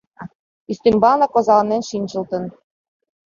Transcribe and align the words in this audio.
Ӱстембалнак 0.71 1.33
озаланен 1.39 1.81
шинчылтын. 1.89 2.43